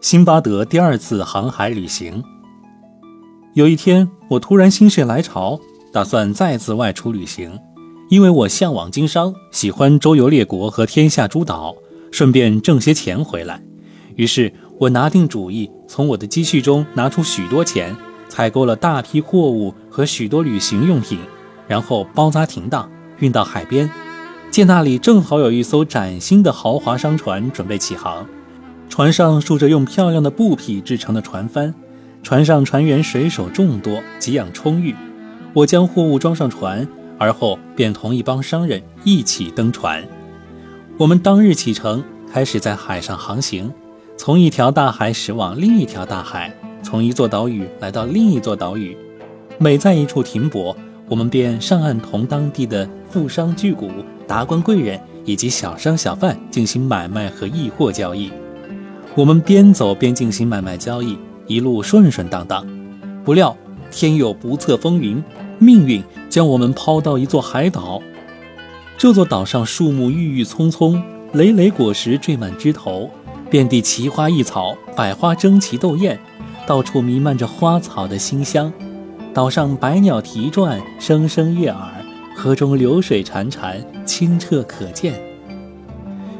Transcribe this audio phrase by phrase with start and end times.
[0.00, 2.22] 辛巴德第二次航海旅行。
[3.54, 5.58] 有一天，我突然心血来潮，
[5.92, 7.58] 打算再次外出旅行，
[8.10, 11.74] 因为我向往经商，喜欢周游列国和天下诸岛，
[12.12, 13.60] 顺便挣些钱回来。
[14.16, 17.96] 于是，我拿定主意，从我的积蓄中拿出许多钱，
[18.28, 21.18] 采购了大批货物和许多旅行用品，
[21.66, 22.88] 然后包扎停当，
[23.18, 23.90] 运到海边。
[24.50, 28.24] 见那里正好有一艘崭新的豪华商船准备起航，
[28.96, 31.74] 船上竖着用漂亮的布匹制成的船帆。
[32.22, 34.96] 船上船员水手众多，给养充裕。
[35.52, 36.88] 我将货物装上船，
[37.18, 40.02] 而后便同一帮商人一起登船。
[40.96, 43.70] 我们当日启程，开始在海上航行，
[44.16, 46.50] 从一条大海驶往另一条大海，
[46.82, 48.96] 从一座岛屿来到另一座岛屿。
[49.58, 50.74] 每在一处停泊，
[51.06, 53.86] 我们便上岸同当地的富商巨贾、
[54.26, 58.32] 达官贵人以及小商小贩进行买卖和易货交易。
[59.16, 61.18] 我们边走边进行买卖交易。
[61.46, 62.66] 一路顺顺当当，
[63.24, 63.56] 不料
[63.90, 65.22] 天有不测风云，
[65.58, 68.02] 命运将我们抛到一座海岛。
[68.98, 73.08] 这座岛上树木郁郁葱葱，累累果实缀满枝头，
[73.48, 76.18] 遍地奇花异草，百花争奇斗艳，
[76.66, 78.70] 到处弥漫着花草的馨香。
[79.32, 82.04] 岛上百鸟啼啭，声声悦耳；
[82.34, 85.14] 河中流水潺潺，清澈可见。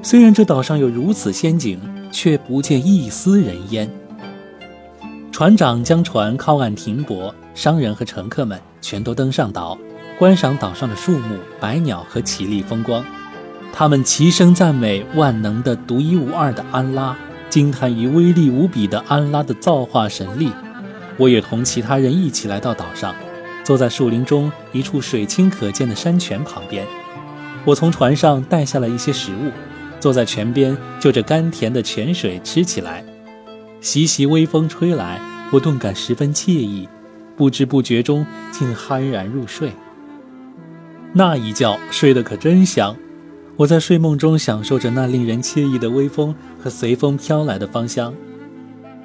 [0.03, 1.79] 虽然这岛上有如此仙景，
[2.17, 3.91] 却不见一丝人烟。
[5.31, 9.77] 船长将船靠岸停泊，商人和乘客们全都登上岛，
[10.19, 13.05] 观赏岛上的树木、百鸟和绮丽风光。
[13.70, 17.14] 他们齐声赞美万能的、独一无二的安拉，
[17.50, 20.51] 惊叹于威力无比的安拉的造化神力。
[21.19, 23.14] 我也同其他人一起来到岛上，
[23.62, 26.86] 坐在树林中一处水清可见的山泉旁边。
[27.67, 29.51] 我从船上带下了一些食物，
[30.07, 33.05] 坐在泉边就着甘甜的泉水吃起来。
[33.81, 36.89] 习习微风吹来，我顿感十分惬意，
[37.37, 39.73] 不知不觉中竟酣然入睡。
[41.13, 42.95] 那一觉睡得可真香，
[43.57, 46.33] 我在睡梦中享受着那令人惬意的微风
[46.63, 48.14] 和随风飘来的芳香。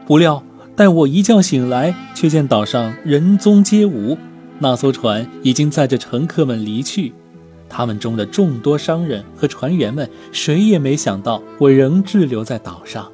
[0.05, 0.43] 不料，
[0.75, 4.15] 待我一觉醒来，却见岛上人踪皆无，
[4.59, 7.11] 那艘船已经载着乘客们离去。
[7.73, 13.09] 他们中的众多商人和船员们，谁也没想到我仍滞留在岛上。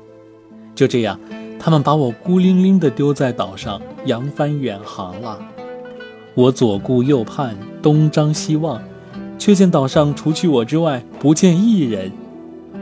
[0.74, 1.20] 就这样。
[1.60, 5.40] 他们把我孤零零地丢在岛上，扬帆远航了。
[6.36, 8.80] 我左顾右盼，东张西望，
[9.40, 12.12] 却见岛上除去我之外，不见一人。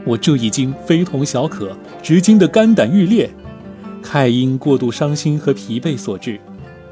[0.04, 3.30] 我这已经非同小可，直惊得肝胆欲裂。
[4.02, 6.38] 太因过度伤心和疲惫所致，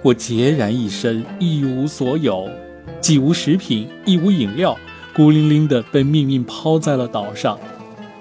[0.01, 2.49] 我孑然一身，一无所有，
[3.01, 4.77] 既无食品，亦无饮料，
[5.15, 7.59] 孤零零地被命运抛在了岛上。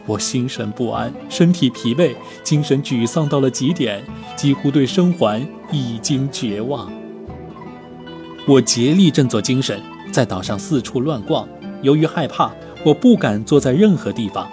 [0.06, 2.14] 我心神不安，身体疲惫，
[2.44, 4.04] 精神沮丧到了极点，
[4.36, 5.42] 几乎对生还
[5.72, 6.92] 已经绝望。
[8.46, 9.82] 我竭力振作精神，
[10.12, 11.48] 在岛上四处乱逛。
[11.82, 12.52] 由于害怕，
[12.84, 14.50] 我不敢坐在任何地方。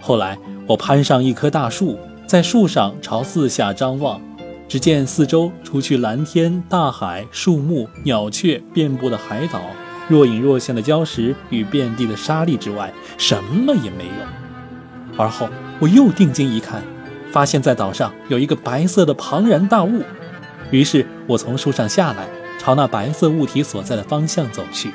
[0.00, 0.38] 后来，
[0.68, 4.20] 我攀上一棵大树，在树上朝四下张望，
[4.66, 9.60] 只见四周除去蓝天、大海、树木、鸟雀遍布的海岛，
[10.08, 15.16] 若隐若现的礁石与遍地的沙砾之外，什么也没有。
[15.16, 15.48] 而后
[15.78, 16.82] 我又定睛一看，
[17.30, 20.02] 发现在岛上有一个白色的庞然大物。
[20.70, 22.26] 于是我从树上下来，
[22.58, 24.90] 朝那白色物体所在的方向走去。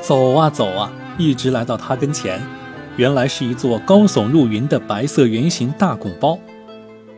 [0.00, 2.40] 走啊走啊，一直来到它跟前。
[2.96, 6.38] 原来是一座高耸入云的白色圆形大拱包。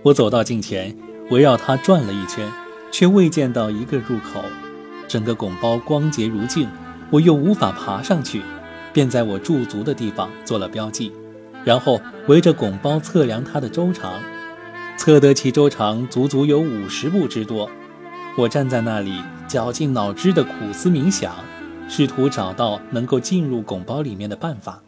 [0.03, 0.97] 我走到近前，
[1.31, 2.51] 围绕它转了一圈，
[2.91, 4.45] 却未见到一个入口。
[5.07, 6.69] 整个拱包光洁如镜，
[7.11, 8.43] 我又无法爬上去，
[8.93, 11.13] 便在我驻足的地方做了标记。
[11.65, 14.13] 然后围着拱包测量它的周长，
[14.97, 17.71] 测得其周长足足有五十步之多。
[18.37, 21.35] 我站在那里，绞尽脑汁地苦思冥想，
[21.89, 24.81] 试图找到能够进入拱包里面的办法。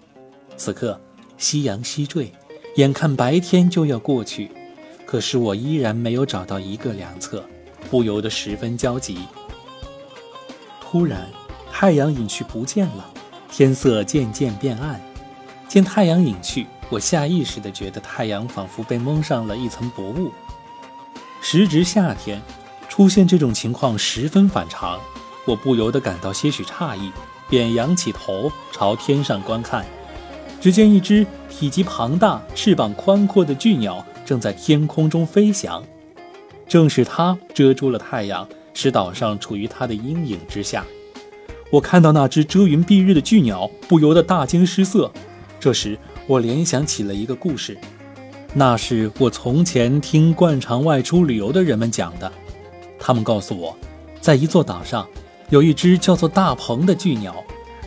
[0.56, 1.00] 此刻，
[1.36, 2.32] 夕阳西坠，
[2.76, 4.50] 眼看白天就要过去，
[5.10, 7.44] 可是我依然没有找到一个良策，
[7.90, 9.18] 不由得十分焦急。
[10.80, 11.26] 突然，
[11.72, 13.10] 太阳隐去不见了，
[13.50, 15.00] 天色渐渐变暗。
[15.66, 20.30] 见太阳隐去，我下意识地觉得太阳仿佛被蒙上了一层薄雾。
[21.40, 22.40] 时值夏天，
[22.88, 25.00] 出现这种情况十分反常，
[25.44, 27.10] 我不由得感到些许诧异，
[27.48, 29.84] 便仰起头朝天上观看。
[30.60, 35.82] 只见一只体积庞大、翅膀宽阔的巨鸟正在天空中飞翔，
[36.68, 40.86] 正是它遮住了太阳，使岛上处于它的阴影之下。
[41.68, 45.10] 我看到那只遮云蔽日的巨鸟，不由得大惊失色。
[45.58, 45.98] 这时，
[46.28, 47.76] 我联想起了一个故事：
[48.54, 52.30] 那是我从前听惯常外出旅游的人们讲的。
[53.00, 53.76] 他们告诉我，
[54.20, 55.08] 在一座岛上，
[55.48, 57.34] 有一只叫做大鹏的巨鸟，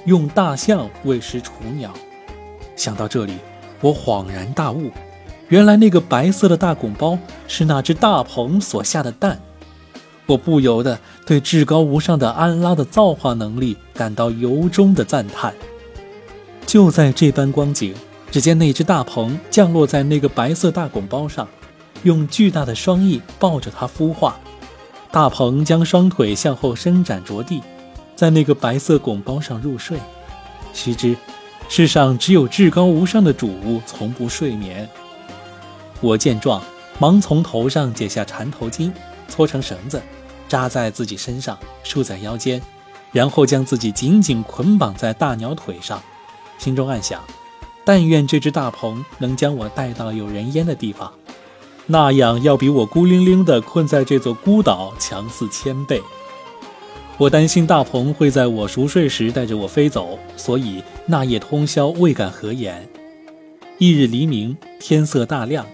[0.04, 1.94] 用大象喂食雏鸟。
[2.76, 3.36] 想到这里，
[3.80, 4.92] 我恍然大悟，
[5.50, 7.18] 原来那个白色的大拱包
[7.48, 9.40] 是那只大鹏所下的蛋。
[10.26, 15.54] 我不由得对至高无上的安拉的造化能力感到由衷的赞叹。
[16.66, 17.94] 就在这般光景，
[18.32, 21.48] 只见那只大鹏降落在那个白色大拱包上，
[22.04, 24.40] 用巨大的双翼抱着它孵化。
[25.12, 27.62] 大鹏将双腿向后伸展着地，
[28.16, 30.00] 在那个白色拱包上入睡。
[30.74, 31.16] 须知，
[31.68, 34.90] 世上只有至高无上的主从不睡眠。
[36.04, 36.62] 我见状，
[37.00, 38.92] 忙从头上解下缠头巾，
[39.30, 40.02] 搓成绳子，
[40.50, 42.62] 扎在自己身上，束在腰间，
[43.14, 46.04] 然后将自己紧紧捆绑在大鸟腿上。
[46.58, 47.24] 心中暗想：
[47.86, 51.10] 但愿这只大鹏能将我带到有人烟的地方，
[51.88, 56.02] 那样要比我孤零零地困在这座孤岛强四千倍。
[57.18, 62.90] 我担心大鹏会在我熟睡时带着我飞走，所以那夜通宵未敢合眼。
[63.78, 65.66] 翌日黎明，天色大亮，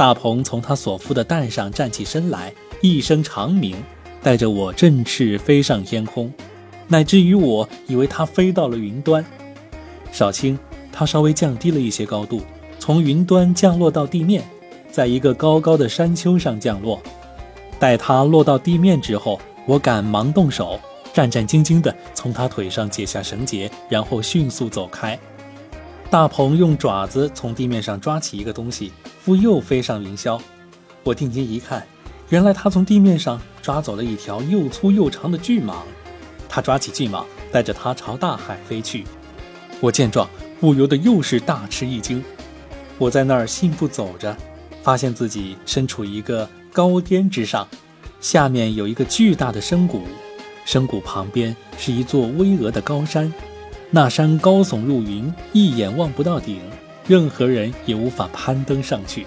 [0.00, 2.50] 大鹏从他所孵的蛋上站起身来，
[2.80, 3.76] 一声长鸣，
[4.22, 6.32] 带着我振翅飞上天空，
[6.88, 9.22] 乃至于我以为它飞到了云端。
[10.10, 10.58] 少卿，
[10.90, 12.40] 他稍微降低了一些高度，
[12.78, 14.42] 从云端降落到地面，
[14.90, 16.98] 在一个高高的山丘上降落。
[17.78, 20.80] 待他落到地面之后，我赶忙动手，
[21.12, 25.18] 战战兢兢地从他腿上解下绳结，然后迅速走开。
[26.10, 28.90] 大鹏用爪子从地面上抓起一个东西，
[29.20, 30.40] 复又飞上云霄。
[31.04, 31.86] 我定睛一看，
[32.30, 35.74] 原来他从地面上抓走了一条又粗又长的巨蟒。
[36.48, 39.04] 他抓起巨蟒，带着它朝大海飞去。
[39.78, 40.28] 我见状，
[40.58, 42.24] 不由得又是大吃一惊。
[42.98, 44.36] 我在那儿信步走着，
[44.82, 47.68] 发现自己身处一个高巅之上，
[48.20, 50.02] 下面有一个巨大的深谷，
[50.64, 53.32] 深谷旁边是一座巍峨的高山，
[53.92, 56.58] 那山高耸入云，一眼望不到顶，
[57.08, 59.26] 任何人也无法攀登上去。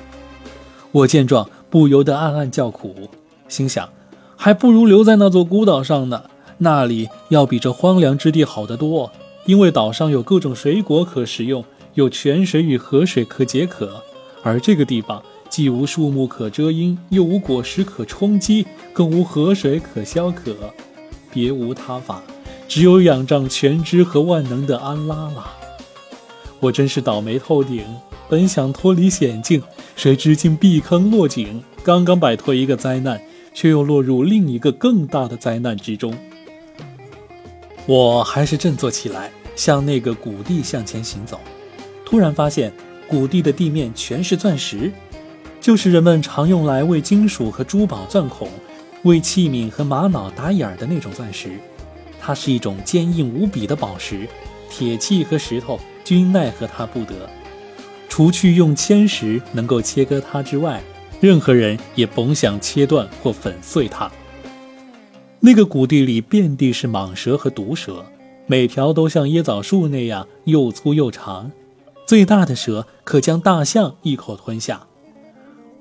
[0.92, 3.10] 我见状，不由得暗暗叫苦，
[3.50, 3.89] 心想，
[4.38, 6.24] 还不如留在那座孤岛上呢，
[6.60, 9.12] 那里要比这荒凉之地好得多。
[9.45, 14.01] 因为岛上有各种水果可食用，有泉水与河水可解渴，
[14.42, 20.56] 而这个地方既无树木可遮阴，又无果实可充饥，更无河水可消渴，
[21.33, 22.24] 别无他法，
[22.68, 25.51] 只有仰仗全知和万能的安拉了。
[26.60, 27.83] 我真是倒霉透顶，
[28.30, 29.62] 本想脱离险境，
[29.95, 33.21] 谁知竟避坑落井，刚刚摆脱一个灾难，
[33.54, 36.18] 却又落入另一个更大的灾难之中。
[37.86, 41.39] 我还是振作起来，向那个谷地向前行走。
[42.06, 42.71] 突然发现，
[43.07, 44.89] 谷地的地面全是钻石，
[45.59, 48.50] 就是人们常用来为金属和珠宝钻孔、
[49.04, 51.59] 为器皿和玛瑙打眼儿的那种钻石。
[52.25, 54.25] 它是一种坚硬无比的宝石，
[54.70, 57.30] 铁器和石头均奈何它不得。
[58.08, 60.81] 除去用铅石能够切割它之外，
[61.20, 64.10] 任何人也甭想切断或粉碎它。
[65.42, 68.06] 那个谷地里遍地是蟒蛇和毒蛇，
[68.48, 71.52] 每条都像椰枣树那样又粗又长，
[72.06, 74.88] 最大的蛇可将大象一口吞下。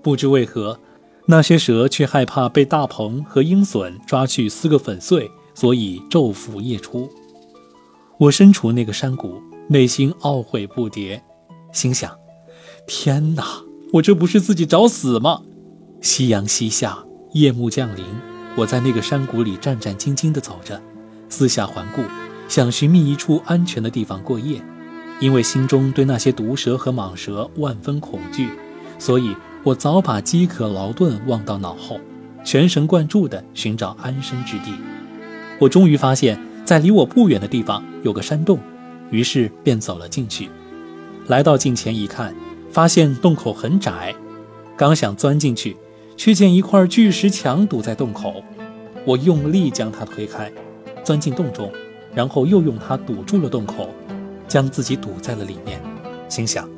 [0.03, 0.81] 不知为何，
[1.27, 7.09] 那些蛇却害怕被大鹏和鹰隼抓去撕个粉碎，所以昼伏夜出。
[8.19, 11.21] 我身处那个山谷，内心懊悔不迭，
[11.73, 12.17] 心想：
[12.87, 13.45] 天哪，
[13.95, 15.43] 我这不是自己找死吗？
[16.01, 18.05] 夕阳西下，夜幕降临。
[18.57, 20.81] 我在那个山谷里战战兢兢地走着，
[21.29, 22.03] 四下环顾，
[22.49, 24.63] 想寻觅一处安全的地方过夜。
[25.21, 28.51] 因为心中对那些毒蛇和蟒蛇万分恐惧，
[28.99, 32.01] 所以我早把饥渴劳顿忘到脑后，
[32.45, 34.75] 全神贯注地寻找安身之地。
[35.63, 38.59] 我终于发现，在离我不远的地方有个山洞，
[39.13, 40.51] 于是便走了进去。
[41.29, 42.35] 来到近前一看，
[42.73, 44.13] 发现洞口很窄，
[44.77, 45.77] 刚想钻进去。
[46.15, 48.45] 却见一块巨石墙堵在洞口，
[49.05, 50.53] 我用力将它推开，
[51.03, 51.73] 钻进洞中，
[52.15, 53.89] 然后又用它堵住了洞口，
[54.47, 55.81] 将自己堵在了里面。
[56.29, 56.69] 心想，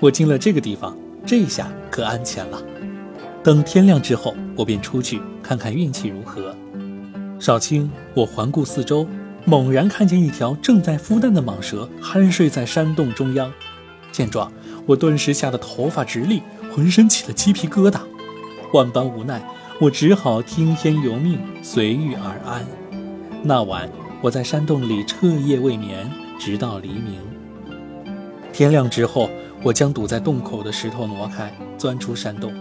[0.00, 2.62] 我进了这个地方，这下可安全了。
[3.42, 6.56] 等天亮之后，我便出去看看运气如何。
[7.38, 9.06] 少卿，我环顾四周，
[9.44, 13.52] 猛然看见一条正在孵蛋的蟒蛇酣睡在山洞中央。
[14.10, 14.50] 见状，
[14.86, 16.42] 我顿时吓得头发直立，
[16.74, 18.00] 浑身起了鸡皮疙瘩。
[18.72, 19.40] 万般无奈，
[19.80, 22.66] 我只好听天由命，随遇而安。
[23.44, 23.88] 那晚，
[24.20, 27.20] 我在山洞里彻夜未眠，直到黎明。
[28.52, 29.30] 天亮之后，
[29.62, 32.52] 我将堵在洞口的石头挪开，钻出山洞。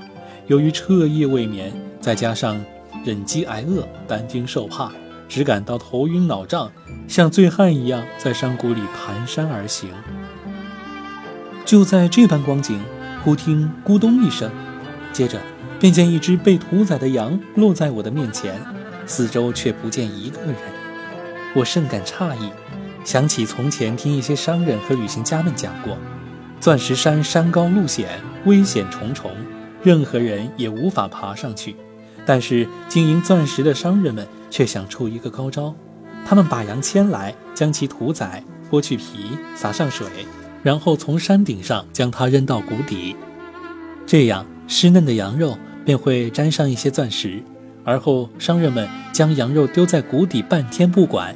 [0.45, 2.63] 由于彻夜未眠，再加上
[3.05, 4.91] 忍饥挨饿、担惊受怕，
[5.29, 6.71] 只感到头晕脑胀，
[7.07, 9.89] 像醉汉一样在山谷里蹒跚而行。
[11.65, 12.81] 就在这般光景，
[13.23, 14.51] 忽听咕咚一声，
[15.11, 15.41] 接着
[15.79, 18.59] 便见一只被屠宰的羊落在我的面前，
[19.05, 20.55] 四周却不见一个人。
[21.55, 22.49] 我甚感诧异，
[23.03, 25.97] 想起从前听一些商人和旅行家们讲过。
[26.59, 29.31] 钻石山山高路险，危险重重，
[29.83, 31.75] 任何人也无法爬上去。
[32.27, 35.73] 但是经营钻石的商人们却想出一个高招：
[36.25, 40.05] 他们把羊牵来，将其屠宰，剥去皮，撒上水，
[40.61, 43.15] 然后从山顶上将它扔到谷底。
[44.05, 47.41] 这样湿嫩的羊肉便会沾上一些钻石。
[47.85, 51.33] 而后商人们将羊肉丢在谷底半天不管，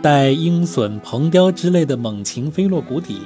[0.00, 3.20] 待鹰隼、鹏雕之类的猛禽飞落谷底。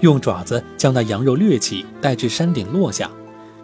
[0.00, 3.10] 用爪子将那羊肉掠起，带至山顶落下。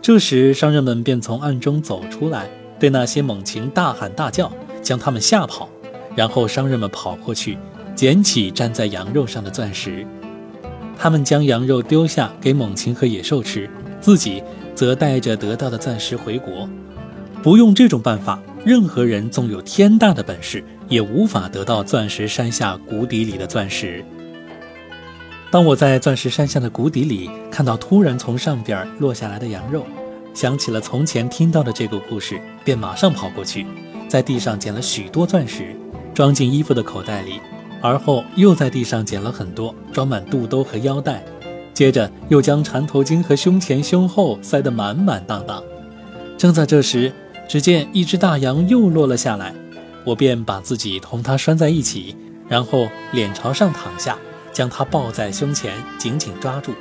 [0.00, 5.68] 这时，商人们便从暗中走出来，对那些猛禽大喊大叫，将他们吓跑。
[6.14, 7.56] 然后，商人们跑过去，
[7.94, 10.06] 捡起粘在羊肉上的钻石。
[10.98, 13.70] 他们将羊肉丢下给猛禽和野兽吃，
[14.00, 14.42] 自己
[14.74, 16.68] 则带着得到的钻石回国。
[17.40, 24.04] 不用这种办法，任何人纵有天大的本事，也无法得到钻石山下谷底里的钻石。
[25.52, 29.86] 当我在钻石山下的谷底里看到突然从上边落下来的羊肉，
[30.38, 33.66] 想起了从前听到的这个故事，便马上跑过去，
[34.06, 35.74] 在地上捡了许多钻石，
[36.14, 37.40] 装进衣服的口袋里，
[37.82, 41.24] 而后又在地上捡了很多，装满肚兜和腰带，
[41.74, 45.60] 接着又将缠头巾和胸前胸后塞得满满当当。
[46.36, 47.12] 正在这时，
[47.48, 49.52] 只见一只大羊又落了下来，
[50.04, 52.14] 我便把自己同它拴在一起，
[52.48, 54.16] 然后脸朝上躺下。
[54.52, 56.72] 将它抱在胸前，紧紧抓住。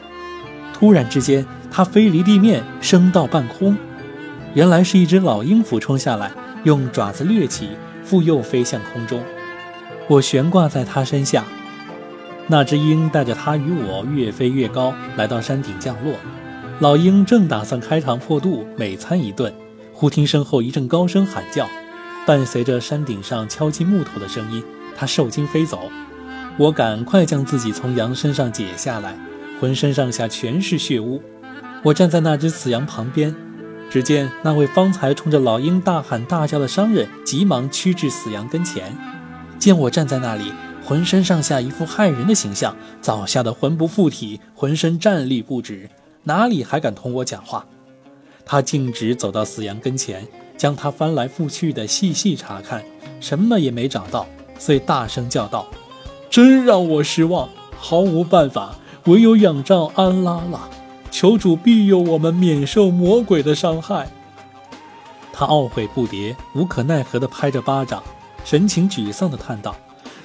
[0.80, 3.76] 突然之间，它飞离地面，升到半空。
[4.54, 6.32] 原来是一只老鹰俯冲下来，
[6.66, 7.70] 用爪子掠起，
[8.04, 9.20] 复又飞向空中。
[10.08, 11.44] 我悬挂在它身下，
[12.46, 16.14] 那只鹰带着它与我越飞越高，来到山顶降落。
[16.80, 19.52] 老鹰正打算开膛破肚，美餐一顿，
[19.94, 21.68] 忽听身后一阵高声喊叫，
[22.28, 24.64] 伴随着山顶上敲击木头的声音，
[24.96, 25.90] 它受惊飞走。
[26.56, 29.16] 我赶快将自己从羊身上解下来，
[29.60, 31.22] 浑身上下全是血污。
[31.84, 33.34] 我站在那只死羊旁边，
[33.90, 38.96] 只见那位方才冲着老鹰大喊大叫的商人，急忙趋至死羊跟前。
[39.60, 40.52] 见我站在那里，
[40.84, 45.90] 浑身上下一副骇人的形象，早吓得魂不附体，浑身战栗不止，
[46.24, 47.66] 哪里还敢同我讲话？
[48.46, 52.84] 他径直走到死羊跟前，将它翻来覆去的细细查看，
[53.20, 54.26] 什么也没找到，
[54.58, 55.68] 遂大声叫道。
[56.30, 58.76] 真让我失望，毫无办法，
[59.08, 60.70] 唯有仰仗安拉了。
[61.10, 64.08] 求主庇佑我们免受魔鬼的伤害。
[65.34, 68.04] 他懊悔不迭，无可奈何地拍着巴掌，
[68.44, 69.76] 神情沮丧地叹道：“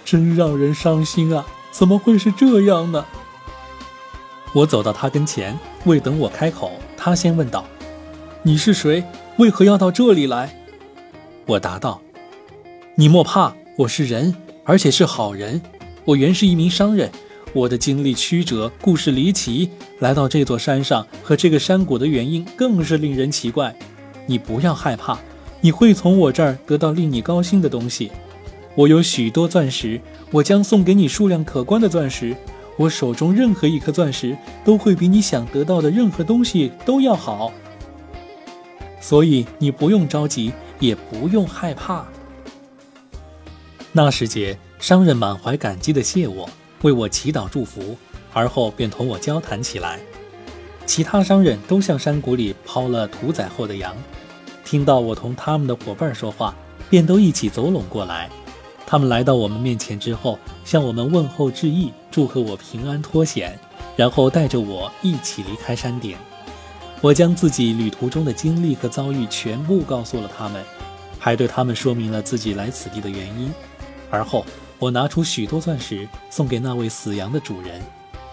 [0.04, 1.46] 真让人伤心啊！
[1.70, 3.04] 怎么会是这样呢？”
[4.54, 7.64] 我走到他跟前，未等我开口，他先问道
[8.42, 9.04] ：“你是谁？
[9.38, 10.58] 为何要到这里来？”
[11.46, 12.02] 我答道
[12.96, 14.34] ：“你莫怕，我是人，
[14.64, 15.62] 而且是好人。”
[16.04, 17.12] 我原是一名商人，
[17.52, 19.70] 我的经历曲折，故事离奇。
[19.98, 23.74] 来到这座山上和这个山谷的原因更是令人奇怪。
[24.26, 25.18] 你不要害怕，
[25.60, 28.10] 你会从我这儿得到令你高兴的东西。
[28.74, 32.34] 我有许多钻石，我将送给你数量可观的钻石。
[32.76, 37.52] 我手中任何一颗钻石都会比你想得到的任何东西都要好。
[39.00, 42.06] 所以你不用着急，也不用害怕。
[43.92, 44.58] 那时节。
[44.80, 46.50] 商人满怀感激地谢我，
[46.82, 47.96] 为我祈祷祝福，
[48.32, 49.98] 而后便同我交谈起来。
[50.84, 53.96] 其他商人都向山谷里抛了屠宰后的羊，
[54.64, 56.54] 听到我同他们的伙伴说话，
[56.90, 58.28] 便都一起走拢过来。
[58.84, 63.58] 他们来到我们面前之后，向我们问候致意，祝贺我平安脱险，
[63.96, 66.16] 然后带着我一起离开山顶。
[67.00, 70.62] 我将自己旅途中的经历和遭遇全部告诉了他们，
[71.18, 73.52] 还对他们说明了自己来此地的原因，
[74.10, 74.44] 而后。
[74.82, 77.80] 我拿出许多钻石送给那位死羊的主人，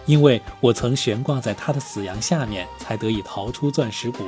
[0.08, 4.24] 因为我曾悬挂在他的死羊下面，才得以逃出钻石谷。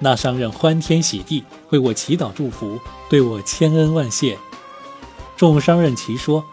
[0.00, 4.36] 那商人欢天喜地，为我祈祷祝福，对我千恩万谢。
[5.36, 6.44] 众商人齐说：“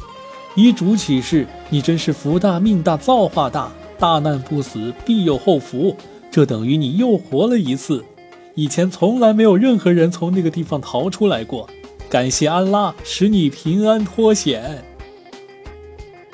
[0.54, 5.98] 依主启示，你真是福大命大造化大，大难不死，必有后福。
[6.30, 8.06] 这等于你又活了一次，
[8.54, 11.68] 以前从来没有任何人从那个地方逃出来过。
[12.08, 14.86] 感谢安拉，使你平安脱险。”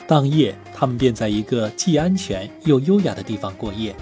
[0.08, 3.96] 当夜，他们便在一个既安全又优雅的地方过夜。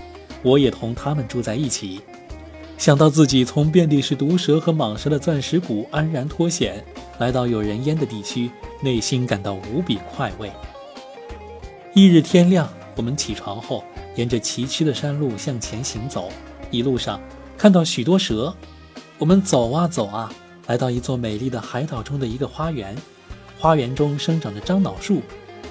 [0.43, 1.99] 我也同他们住在一起。
[2.77, 6.83] 想到自己从遍地是毒蛇和蟒蛇的钻石谷安然脱险，
[7.17, 10.51] 来到有人烟的地区，内心感到无比快慰。
[11.95, 13.83] 翌日天亮，我们起床后，
[14.15, 16.29] 沿着崎岖的山路向前行走，
[16.69, 17.19] 一路上
[17.57, 18.53] 看到许多蛇。
[19.17, 20.31] 我们走啊走啊，
[20.67, 22.95] 来到一座美丽的海岛中的一个花园，
[23.57, 25.21] 花园中生长着樟脑树，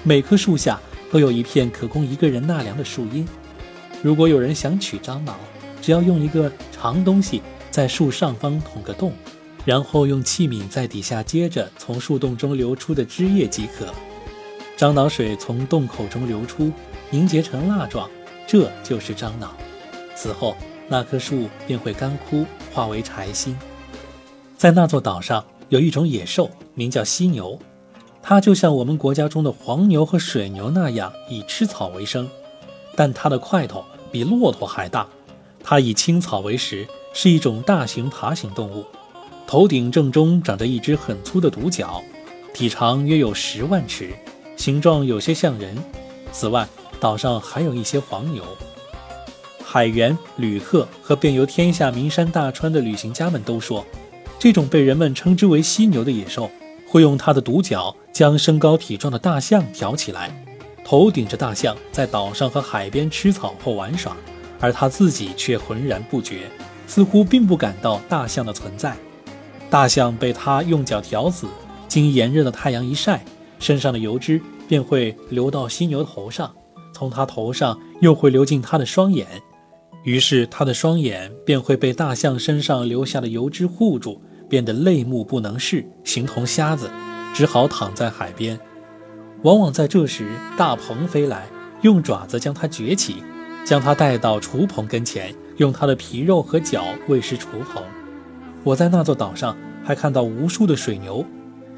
[0.07, 0.79] 每棵树下
[1.11, 3.27] 都有一片可供一个人纳凉的树荫。
[4.03, 5.35] 如果有人想取樟脑，
[5.81, 9.11] 只要用一个长东西在树上方捅个洞，
[9.65, 13.87] 然后用器皿在底下接着从树洞中流出的汁液即可。
[14.77, 16.71] 樟脑水从洞口中流出，
[17.09, 18.07] 凝结成蜡状，
[18.45, 19.57] 这就是樟脑。
[20.15, 20.55] 此后，
[20.87, 23.57] 那棵树便会干枯，化为柴薪。
[24.55, 27.59] 在那座岛上有一种野兽，名叫犀牛，
[28.27, 32.27] 它就像我们国家中的黄牛和水牛那样，以吃草为生，
[32.95, 35.07] 但它的块头比骆驼还大。
[35.63, 38.83] 它以青草为食，是一种大型爬行动物。
[39.45, 42.01] 头顶正中长着一只很粗的独角，
[42.51, 44.09] 体长约有十万尺，
[44.57, 45.77] 形状有些像人。
[46.31, 46.67] 此外，
[46.99, 48.43] 岛上还有一些黄牛。
[49.63, 53.85] 海员、旅客和遍游天下名山大川的旅行家们都说，
[54.39, 56.49] 这种被人们称之为犀牛的野兽，
[56.87, 60.31] 会用它的独角将身高体壮的大象挑起来，
[60.85, 64.15] 头顶着大象，在岛上和海边吃草或玩耍。
[64.61, 66.49] 而他自己却浑然不觉，
[66.87, 68.95] 似乎并不感到大象的存在。
[69.69, 71.45] 大象被他用脚挑死，
[71.89, 73.21] 经炎热的太阳一晒，
[73.59, 76.55] 身上的油脂便会流到犀牛头上，
[76.93, 79.27] 从他头上又会流进他的双眼，
[80.05, 86.89] 于是他的双眼便会被大象身上留下的油脂护住，变得泪目不能视，形同瞎子，
[87.35, 88.57] 只好躺在海边。
[89.43, 90.25] 往往在这时，
[90.57, 91.47] 大鹏飞来，
[91.81, 93.17] 用爪子将它撅起。
[93.65, 97.83] 将它带到厨棚跟前，用它的皮肉和脚喂食厨棚。
[98.63, 101.25] 我在那座岛上还看到无数的水牛，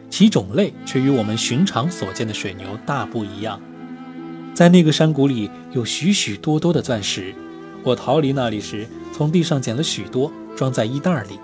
[0.09, 3.59] 其种类却与我们寻常所见的水牛大不一样。
[4.53, 7.33] 在那个山谷里有许许多多的钻石，
[7.83, 11.39] 我逃离那里时从地上捡了许多，装在衣袋里。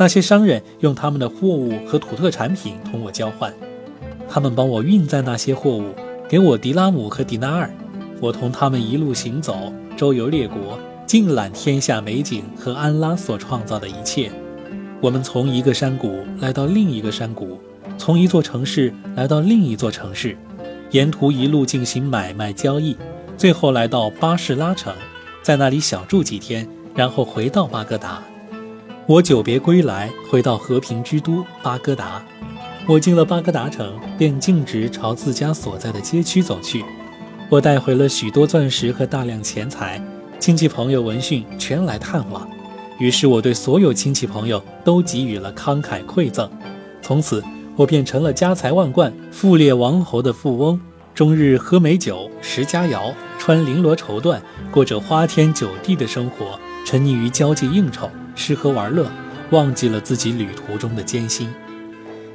[0.00, 3.52] 那些商人用他们的货物和土特产品同我交换，
[4.28, 5.92] 他们帮我运载那些货物，
[6.28, 7.68] 给我迪拉姆和迪纳尔。
[8.20, 14.30] 我同他们一路行走，周游列国，尽览天下美景和安拉所创造的一切。
[15.00, 17.58] 我们从一个山谷来到另一个山谷，
[17.96, 20.36] 从一座城市来到另一座城市，
[20.92, 22.96] 沿途一路进行买卖交易，
[23.36, 24.94] 最后来到巴士拉城，
[25.42, 28.22] 在那里小住几天，然后回到巴格达。
[29.08, 32.22] 我久别归来，回到和平之都巴格达。
[32.86, 36.84] 我进了巴格达城，便径直朝自家所在的街区走去。
[37.48, 39.98] 我带回了许多钻石和大量钱财，
[40.38, 42.46] 亲戚朋友闻讯全来探望，
[42.98, 46.46] 于是我对所有亲戚朋友都给予了慷慨馈赠。
[47.00, 47.42] 从此，
[47.76, 50.78] 我变成了家财万贯、富列王侯的富翁，
[51.14, 54.38] 终日喝美酒、食佳肴、穿绫罗绸缎，
[54.70, 59.10] 过着花天酒地的生活，沉溺于交际应酬、吃喝玩乐，
[59.50, 61.52] 忘记了自己旅途中的艰辛。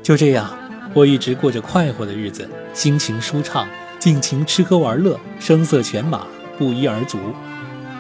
[0.04, 0.54] 就这样，
[0.94, 3.66] 我一直过着快活的日子，心情舒畅。
[3.98, 7.18] 尽情吃喝玩乐，声色犬马，不一而足。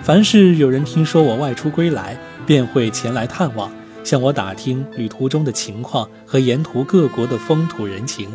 [0.03, 3.71] 凡是有人听说我外出归来，便会前来探望，
[4.03, 8.27] 向我打听旅途中的情况和沿途各国的风土人情。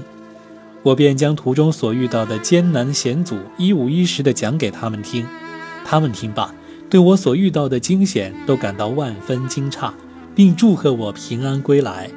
[0.83, 5.27] 我便将途中所遇到的艰难险阻一五一十地讲给他们听。
[5.85, 6.55] 他们听罢，
[6.91, 9.93] 对我所遇到的惊险都感到万分惊诧，
[10.35, 12.11] 并祝贺我平安归来。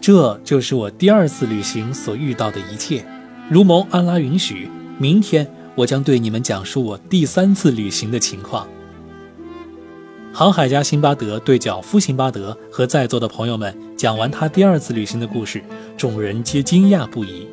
[0.00, 3.04] 这就是我第二次旅行所遇到的一切。
[3.48, 4.68] 如蒙安拉允许，
[4.98, 8.66] 明天我将对你们讲述我第三次旅行的情况。
[10.32, 15.62] 航海家辛巴德对脚夫辛巴德和在座的朋友们讲完他第二次旅行的故事，
[15.96, 17.46] 众人皆惊讶不已。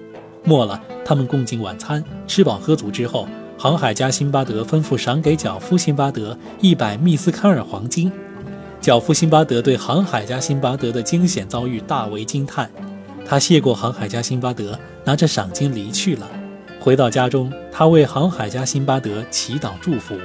[0.46, 3.28] 末了，他们共进晚餐，吃饱喝足之后，
[3.62, 8.10] 航海家辛巴德吩咐赏给脚夫辛巴德一百密斯坎尔黄金。
[8.80, 12.72] 脚夫辛巴德对航海家辛巴德的惊险遭遇大为惊叹。
[13.26, 16.26] 他谢过航海家辛巴德，拿着赏金离去了。
[16.80, 20.16] 回到家中，他为航海家辛巴德祈祷祝福。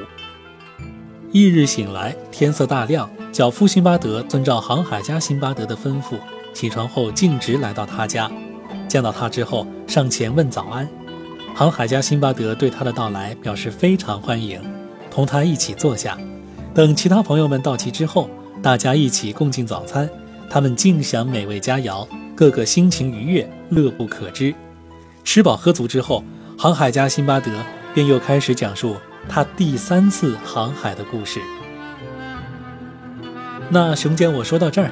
[1.33, 6.15] 翌日醒来，天色大亮，脚夫辛巴德遵照航海家辛巴德的吩咐，
[6.53, 8.31] 起床后径直来到他家。
[8.87, 10.89] 见到他之后，上前问早安。
[11.55, 14.61] 航海家辛巴德对他的到来表示非常欢迎，
[15.09, 16.19] 同他一起坐下。
[16.75, 18.29] 等其他朋友们到齐之后，
[18.61, 20.11] 大家一起共进早餐。
[20.51, 22.07] 他们尽享美味佳肴。
[22.35, 24.53] 个个心情愉悦，乐不可支。
[25.23, 26.25] 吃饱喝足之后，
[26.59, 27.53] 航海家辛巴德
[27.95, 28.97] 便又开始讲述
[29.29, 31.41] 他第三次航海的故事。
[33.71, 34.91] 那熊姐，我说到这儿，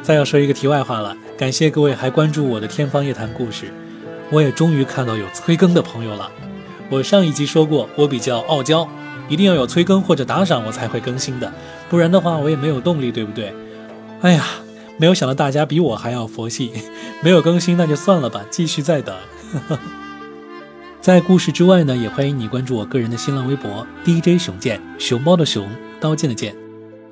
[0.00, 1.16] 再要说一个题外话了。
[1.36, 3.72] 感谢各位还关注我的天方夜谭故事，
[4.30, 6.30] 我也终于看到有催更的朋友了。
[6.90, 8.88] 我上一集说过，我比较傲娇，
[9.28, 11.52] 一定要有催更或者打赏我才会更新的，
[11.88, 13.52] 不然的话我也没有动力，对不对？
[14.22, 14.44] 哎呀，
[14.98, 16.72] 没有想到大家比我还要佛系，
[17.22, 19.14] 没有更新那就算了吧，继续再等。
[21.00, 25.68] 在故事之外呢，也欢迎你关注我个人的新浪微博 DJ 熊剑，熊猫的熊，
[26.00, 26.54] 刀剑的剑，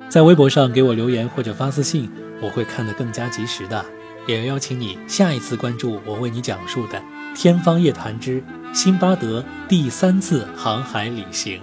[0.09, 3.85] 在微博上给我留言或者发私信，我会看得更加及时的。
[4.27, 6.97] 也邀请你下一次关注我为你讲述的
[7.35, 11.59] 《天方夜谭之辛巴德第三次航海旅行》。